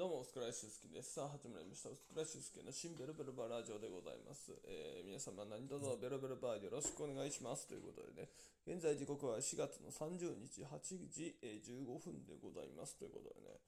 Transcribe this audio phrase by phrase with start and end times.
[0.00, 1.20] どうも、スクライシュスキです。
[1.20, 1.92] さあ、始まりました。
[1.92, 4.48] スクライシュスキの新ベルベルバーラジオでございます。
[4.64, 7.68] えー、皆様何卒ベルベルバーよろしくお願いします。
[7.68, 8.32] ということでね、
[8.64, 12.96] 現在時刻は4月の30日8時、え15分でございます。
[12.96, 13.60] ということでね、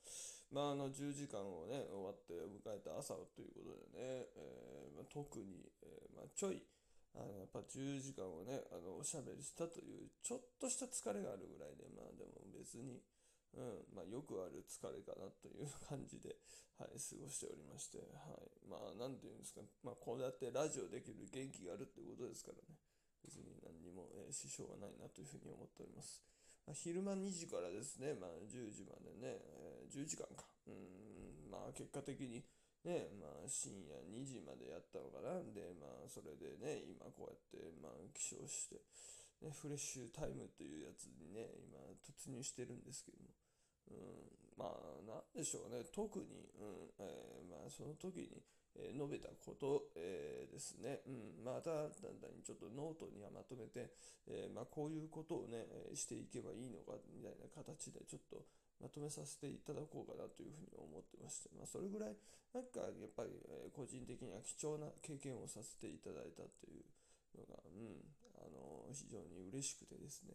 [0.49, 6.65] まあ、あの、10時間をね、終わって迎えた朝ということでね、えー、まあ、特に、えー、まあ、ちょい、
[7.13, 13.05] あのやっぱ10時間をね、あの、おしゃべりしたという、ちょっとした疲れがあるぐらいで、まあでも別に、
[13.53, 16.37] うん、まあ、よくある疲れかなという感じで、
[16.81, 22.81] はい、過ごしておりまして、はい、まあ、なんていうんですか、まあ、こうやってラジオできる元気があるってことですからね、
[23.21, 26.25] 別に何にも、えー、支障はないなというふうに思っております。
[26.65, 30.49] まあ、昼間2時からですね、まあ、10時までね、えー、10時間か。
[30.67, 32.41] うん、まあ、結果的に、
[32.89, 35.39] ね、まあ、深夜2時までやったのかな。
[35.55, 38.83] で、まあ、それでね、今こうやって、まあ、起床して、
[39.43, 43.35] ね、フレッシュタイムというやつにね、今、突入してるんですけども、
[43.93, 45.85] うん、まあ、なんでしょうね。
[45.93, 48.43] 特に、うん、えー、まあ、その時に、
[48.75, 51.05] えー、述べたこと、えー、ですね。
[51.07, 53.93] うん、また、だんだんちょっとノートにはまとめて、
[54.27, 58.45] えまあ、こういうことをね、していけばいいのか、みたいな形で、ちょっと、
[58.81, 62.17] まとめさせていただこうかなというふうに思ってまして、まあ、それぐらい、
[62.51, 66.85] なんか、やっぱり、え個人的には貴重な経験をさせていただいたという
[67.39, 68.03] のが、うん、
[68.37, 70.35] あの非常に嬉しくてですね。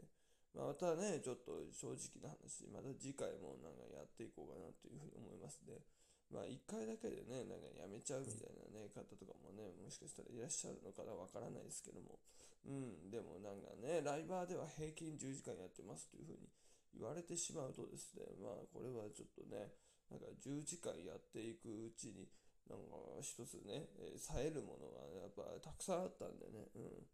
[0.58, 5.86] またね、ちょっと正直な話、また次回もなんかやっていこうかなというふうに思いますね。
[6.34, 12.18] まあ一回だけでね、なんかやめちゃうみたいなね、方とかもね、もしかしたらいらっしゃるのかなわからないですけども。
[12.66, 16.50] うん、でもなんかね、ライバーでは平均10時間やってますというふうに
[16.98, 19.72] 言われてしまうとですね、まあこれはちょっとね、
[20.10, 22.28] なんか10時間やっていくうちに、
[22.68, 27.08] なんか一つね、え、冴えるものがやっぱたくさんあったんでね、うん。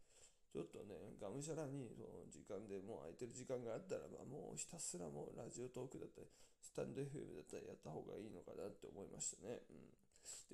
[0.53, 6.29] ちょっとね、がむしゃらにその時間でもう空いてる時間があったらば、もうひたすらもうラジオトークだったり、
[6.61, 9.65] スタンド FM だったりやった方がいいのかなって思いましたね。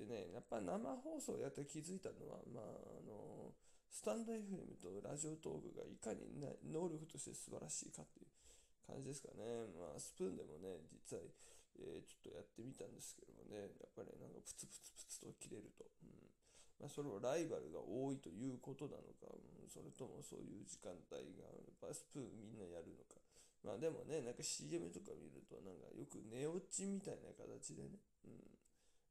[0.00, 3.52] ん、でね、やっぱ生放送やって気づいたのは、まあ、あの、
[3.92, 6.32] スタンド FM とラジオトークがいかに
[6.64, 8.32] 能力として素晴らしいかっていう
[8.88, 9.68] 感じですかね。
[9.76, 11.28] まあ、スプーンでもね、実際、
[11.76, 15.89] えー、ちょっとやってみたんですけどもね、やっぱりなんかプツプツプツと切れると。
[16.80, 23.20] まあ、それはライバルが多いということなのか、うん、それともそういう時間帯がやっぱスプーンみんなやるのか。
[23.60, 28.40] まあでもね、なんか CM とか見ると、なんかよく寝落ちみたいな形でね、うん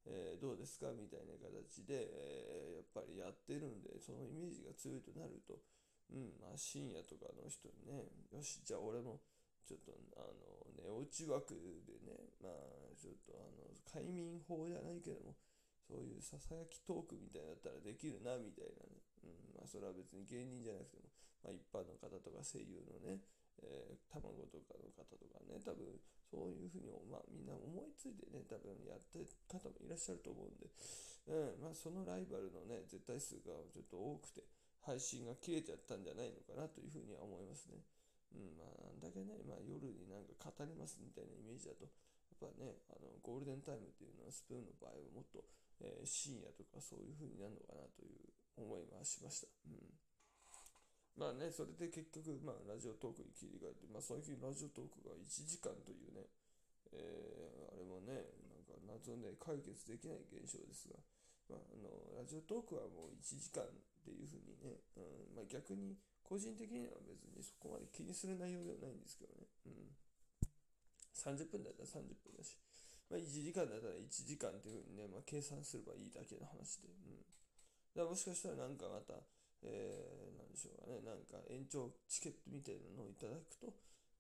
[0.09, 0.89] えー、どうですか？
[0.89, 5.61] みたいな形で、えー、やっぱりやってるんで、そのイメージが強いとなると、
[6.09, 9.21] うん、まあ深夜とかの人にね、よし、じゃあ俺も、
[9.69, 11.53] ちょっと、あの、寝落ち枠
[11.85, 15.35] でね、まあ、ちょっと、あの、快眠法じゃないけども、
[15.89, 19.01] そういうささやきトークみたいなだったらできるな、みたいなね。
[19.25, 21.09] うん、まあ、それは別に芸人じゃなくても、
[21.41, 23.25] まあ、一般の方とか声優のね、
[23.65, 25.97] えー、卵とかの方とかね、多分、
[26.29, 30.69] そういうふうに、まあ、みんな思いついてね、多分やってる方もいらっしゃると思うんで、
[31.25, 34.45] うん、まあ、そのライバルのね、絶対数がちょっと多くて、
[34.85, 37.81] 配信が切れちゃったんじゃないのかなというふうには思いますね。
[38.31, 45.43] うん、まあ、なんだけね、まあ、夜になんか語りますみたいなイメージだと、やっぱね、あのゴールデンタイムっていうのはスプーンの場合はもっと
[45.81, 48.29] えー、深夜とかそういう風になるのかなという
[48.59, 49.47] 思いはしました。
[49.67, 49.99] うん。
[51.15, 56.31] まあね、それで結局、まあ、ラジオトークに切り替えて、まあ、最近ラジオトークが1時間というね、
[56.95, 60.95] えー、あれもね、なんか謎で解決できない現象ですが、
[61.51, 63.67] まあ、あのラジオトークはもう1時間っ
[64.05, 69.91] ていう風にね、うんまあ、逆に個人的には別にそこまで気にする内容ではないんですけどね、うん、
[71.17, 72.55] 30分だったら30分だし、
[73.09, 76.93] まあ、1時間だったら1時間っていうふうにね、まあ、計算すればいいだけの話で。
[76.93, 77.25] うん。
[77.97, 79.17] だからもしかしたらなんかまた、
[79.65, 83.73] えー、なんでしょうかね、なんか延長チケットみたいなのをいただくと、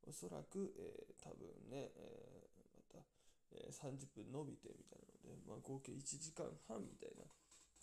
[0.09, 3.05] おそらく、えー、多分ね、えー、また、
[3.53, 7.29] えー、30分伸びてみたいなので、まあ、合計1時間半みたいな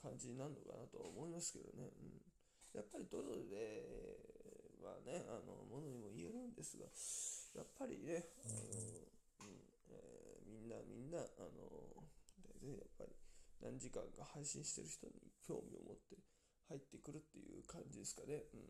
[0.02, 1.86] 感じになるのかなとは思いますけどね。
[2.02, 2.18] うん。
[2.74, 3.86] やっぱりどれで
[4.82, 6.90] はね、あの、ものにも言えるんですが、
[7.54, 9.15] やっぱりね、あの、
[10.66, 11.22] んなみんな、あ
[11.54, 12.02] の、
[12.60, 13.14] で、やっぱり
[13.62, 15.14] 何時間か配信してる人に
[15.46, 16.18] 興味を持って
[16.68, 18.42] 入ってくるっていう感じですかね。
[18.52, 18.66] うん。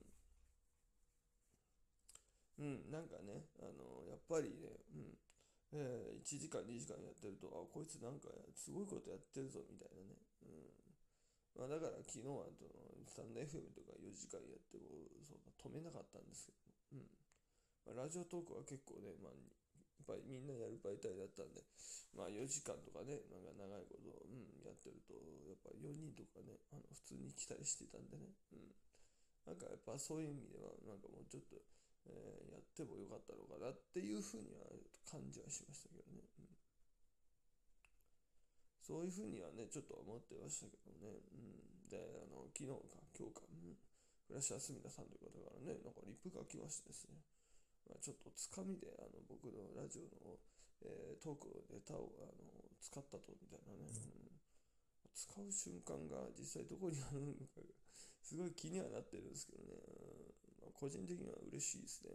[2.57, 5.17] うん、なんかね、あの、やっぱりね、うん。
[5.73, 10.17] えー、1時間、2時間やってると、あ、こいつなんかすごいことやってるぞ、みたいなね。
[10.45, 10.77] うん。
[11.57, 12.77] まあ、だから昨日はその
[13.09, 17.09] スタンド FM とか4時間やってもそう止めなかったんですけど、うん
[17.89, 19.33] まあ、ラジオトークは結構ね、まあ、
[20.05, 21.65] ぱりみんなやる媒体だったんで、
[22.13, 25.17] まあ4時間とかね、なんか長いこと、うん、やってると、
[25.49, 28.75] やっぱり4人とかね、あの普通に来たりしてたんでね、うん。
[29.47, 31.57] なんかやっぱそういう意味では、なんかもうちょっと、
[32.11, 34.69] えー、やってもよかったのかなっていうふうには
[35.07, 36.27] 感じはしましたけどね。
[36.41, 36.57] うん
[38.87, 41.19] そういうふうにはね、ちょっと思ってましたけどね。
[41.35, 41.91] うん。
[41.91, 43.75] で、あの、昨日か、今日か、うん。
[44.31, 47.19] フラッシュアスミダさんという方からね、なんかリプが来ましてですね。
[47.89, 50.39] まあ、ちょっとつかみで、あの、僕のラジオの、
[50.83, 53.89] えー、トークのネタを、あの、使ったと、みたいなね。
[53.89, 54.27] うん
[55.17, 57.65] 使う瞬間が実際どこにあるのか
[58.21, 59.73] すごい気にはなってるんですけどね。
[60.61, 62.13] まあ、個人的には嬉しいですね。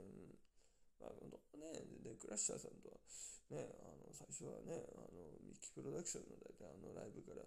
[1.02, 1.18] まあ、
[1.58, 3.00] ね、で、クラッシャーさんとは、
[3.50, 7.42] ね、あの、最初はね、あの、ミキプロダクションの大体あのライブから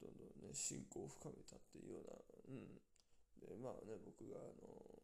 [0.00, 2.16] どんどんね、進行を深めたっていうような、
[2.48, 2.80] うん。
[3.42, 4.72] で、まあね、僕があの、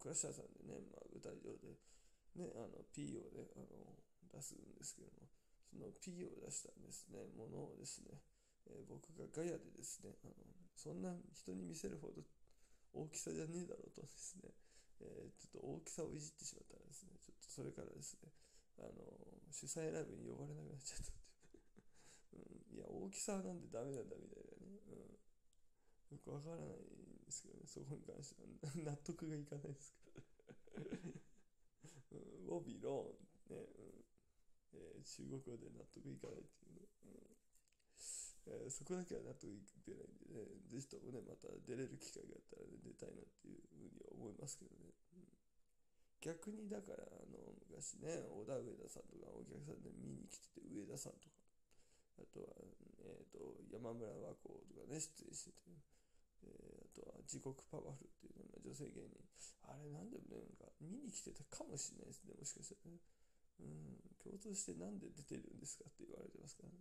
[0.00, 1.76] クラッシャーさんでね、まあ、舞台上で、
[2.40, 4.00] ね、あの、P をね、あの、
[4.32, 5.28] 出すんですけども、
[5.68, 8.18] その P を出したんですね、ものをですね、
[8.72, 10.34] えー、僕がガヤでですね、あの、
[10.74, 12.24] そんな人に見せるほど
[12.92, 14.50] 大きさじゃねえだろうとですね、
[15.00, 18.32] えー、ちょっと大きさをいじってしまったらですね、ちょっとそれからですね、
[18.80, 19.04] あの、
[19.52, 22.76] 主催ライブに呼ばれなくなっちゃったっていう うん。
[22.76, 24.80] いや、大きさなんでダメなんだみたいなね。
[24.88, 26.16] うん。
[26.16, 26.99] よくわからない
[27.30, 30.18] ですけどね、そこに関しては納得がいかないですけど
[32.10, 34.02] うん、ウォビローン、ね、うん。
[34.74, 36.90] えー、中国語で納得いかないっていうね。
[37.06, 37.30] うん。
[38.50, 44.90] えー、そこだけは納得いってないんでね、ぜひともね、また出れる機会があったら、ね、出たいなっていうふうには思いますけどね。
[45.14, 45.30] うん、
[46.18, 47.38] 逆にだから、あの、
[47.70, 51.38] 昔ね、小田上田さんとかお客さんで見に来てて、上田さんとか、
[52.18, 52.50] あとは、
[53.06, 55.70] えっ、ー、と、山村和子とかね、出演してて、
[56.44, 59.20] えー、あとは、地獄パワフルっていう、ね、女性芸人。
[59.62, 62.98] あれなんでもね、なんか、見に来てたかもしれないですね、もしかしたらね。
[63.60, 66.80] うん、共通してなんで出てるんですかって言われてますからね。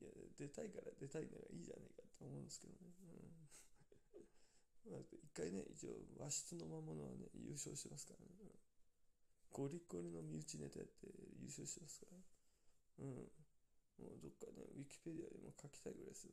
[0.00, 2.92] いや、出たいから出たいならいいじゃないかって思うんですけどね。
[3.00, 5.04] うん。
[5.12, 8.32] 一回ね、一応和室の魔物はね、優勝してますからね。
[8.40, 8.50] うん、
[9.52, 11.08] ゴリゴリの身内ネタやって
[11.40, 12.18] 優勝してますから。
[13.04, 13.28] うん。
[14.00, 16.32] もうどっかね、ウィキペディアでも書きたいぐらいですよ。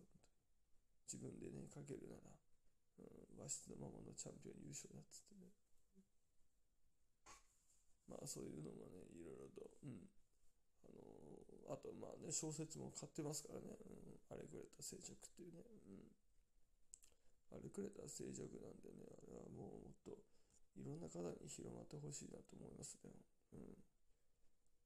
[1.07, 2.35] 自分でね、書けるなら、
[2.99, 5.47] うん、和室の魔物チャンピオン優勝だっつってね。
[8.11, 10.11] まあそういうのもね、いろいろと、うん。
[10.83, 10.91] あ
[11.67, 16.11] のあとまあね、小説も買ってますからね、うん、あれくれた静寂っていうね、うん。
[17.55, 20.11] あれくれた静寂なんでね、あれはもうもっと
[20.75, 23.11] いろんな方に広まってほしいなと思いますね。
[23.53, 23.75] うん。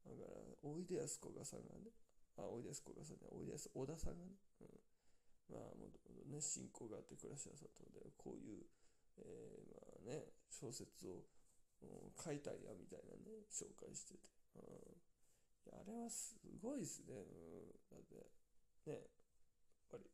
[0.06, 1.94] だから、おいでやすこがさんがね、
[2.38, 4.68] あ、おいでやすこがさんね、おいでやす小田さんがね、うん。
[5.52, 8.64] まあ、もともとね、信仰があって暮らしやさったので、こういう、
[9.20, 11.28] えー、まあね、小説を
[12.16, 14.30] 書いたんやみたいなね、紹介してて。
[14.56, 15.12] うん
[15.66, 17.14] いや、あれはすごいですね。
[17.14, 17.70] うん。
[17.90, 18.16] だって、
[18.90, 19.02] ね、やっ
[19.90, 20.10] ぱり、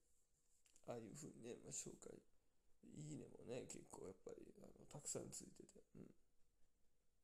[0.87, 2.19] ああいう風にね、まあ、紹介、
[2.83, 6.11] いいねもね、結構やっぱり、あの、たくさんついてて、うん。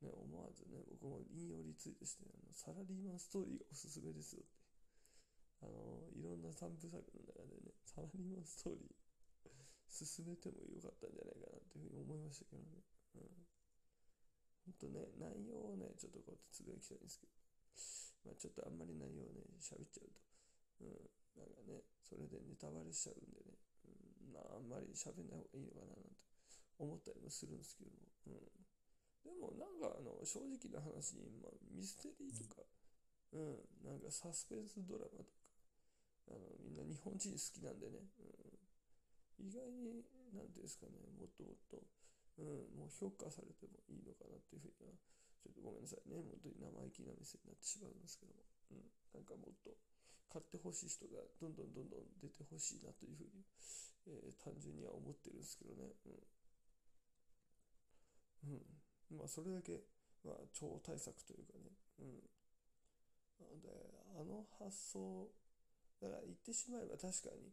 [0.00, 4.63] ね、思わずね、僕も引用リツイートして、あの、サラリーマンストーリーがおすすめですよって。
[5.64, 9.04] あの、いろんな散布作の中でね、サラリーマンストーリー、
[9.88, 12.82] 進めてもよかったんじゃないかなっていうふうに思いましたけどね。
[13.14, 13.30] うん。
[14.66, 17.32] ほんとね、内容をね、ちょっとこうやってつぶやきたいんですけど、
[18.26, 20.20] まあ、ちょっとあんまり内容ね、喋っちゃうと、
[20.82, 20.98] うん、
[21.38, 23.54] なんかね、それでネタバレしちゃうんでね、
[23.86, 26.18] うん、まあ、あんまり喋んない方がいいのかななんて
[26.80, 28.50] 思ったりもするんですけども、うん。
[29.22, 32.66] でも、なんか、あの、正直な話に、まあ、ミステリーとか、
[33.36, 35.43] うん、なんかサスペンスドラマとか、
[36.28, 38.04] あの、みんな日本人好きなんでね、
[39.38, 41.82] うん、意外に、なんていうんですかね、もっともっと、
[42.38, 42.46] うん、
[42.78, 44.94] もう評価されてもいいのかなっていうふうには
[45.44, 46.16] ちょっとごめんなさいね。
[46.24, 48.40] 本当に生意気な店になってしまうんですけども。
[48.72, 48.88] うん。
[49.12, 49.76] なんかもっと
[50.32, 53.44] 買ってほしい人がどんどんどんどん出てほしいなというふうに、
[54.08, 55.92] えー、単純には思ってるんですけどね。
[56.08, 56.16] う
[58.48, 58.56] ん。
[58.56, 59.20] うん。
[59.20, 59.84] まあ、それだけ、
[60.24, 61.76] まあ、超対策というかね。
[62.00, 62.24] うん。
[63.36, 63.68] なので、
[64.16, 65.28] あの発想、
[66.00, 67.52] だから言ってしまえば確かに、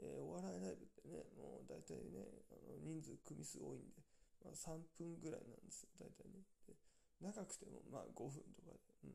[0.00, 4.02] えー、お笑いライブってね、もう大体ね、あの人数、組数多いんで、
[4.42, 6.42] まあ、3分ぐらいなんですよ、大体ね。
[6.66, 6.74] で
[7.22, 9.14] 長くてもまあ5分とかで、う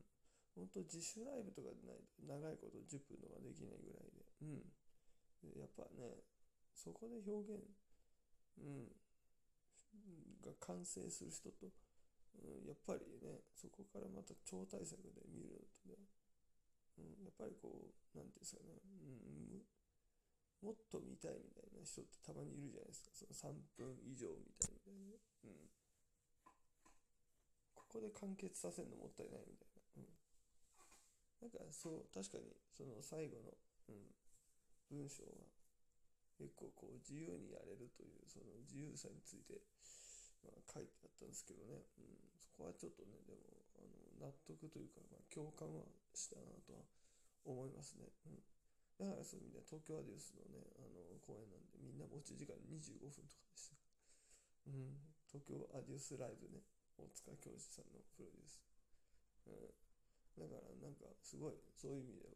[0.56, 4.64] 本当自主ライブとかでないと長いこと10分とかできないぐらいで、うん。
[5.44, 6.24] でやっぱね、
[6.74, 7.62] そこで表現、
[8.58, 8.90] うん、
[10.42, 11.70] が完成する人と、
[12.42, 16.08] うん、やっぱりね、そこからまた超大作で見るのとね、
[16.98, 23.14] うん、やっぱりこう、なんていうんですかね、うん、もっと見たいみたいな人ってたまにいるじゃないですか。
[23.14, 25.14] その3分以上みたいな、
[25.46, 25.70] うん。
[27.74, 30.02] ここで完結させるのもったいないみたいな。
[30.02, 30.10] うん。
[31.42, 33.54] なんかそう、確かにその最後の、
[33.88, 34.10] うん、
[34.90, 35.46] 文章は
[36.34, 39.62] 結構こう自由にやれるというその自由さについて、
[40.42, 43.42] まあ、書いてあったんですけどね、うん、そこはちょっとね、でも
[43.78, 46.82] あの納得というか、まあ、共感はしたなとは
[47.44, 48.10] 思いますね。
[48.26, 48.42] うん
[48.98, 53.78] だからそういう意味で東京アディオスのね、あの公演なんでみんな持ち時間25分とかでした。
[54.66, 54.98] うん、
[55.30, 56.66] 東京アディオスライブね、
[56.98, 58.58] 大塚教授さんのプロデュース。
[59.46, 59.70] うん、
[60.34, 62.34] だからなんかすごいそういう意味では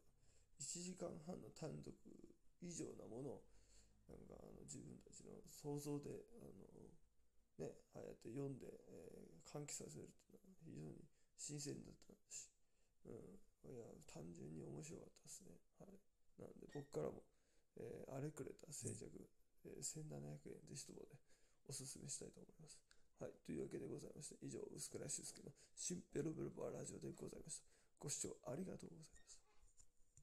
[0.63, 1.91] 1時間半の単独
[2.63, 3.45] 以上なものを
[4.07, 6.63] なんかあの自分たちの想像であの
[7.59, 11.05] ね、ああやって読んで、えー、喚起させるっていうのは非常に
[11.43, 12.47] 新鮮だったし、
[13.03, 15.59] うん、いや、単純に面白かったですね。
[15.83, 15.99] はい。
[16.39, 17.27] なんで僕からも、
[17.83, 19.11] えー、あれくれた静寂、
[19.67, 21.19] えー、1700円で一言で
[21.67, 22.79] おすすめしたいと思います。
[23.19, 23.35] はい。
[23.43, 27.67] というわけでございまして、以上、薄倉修介の新ペロペロバーラジオでございました。
[27.99, 29.22] ご視聴ありがとうございました。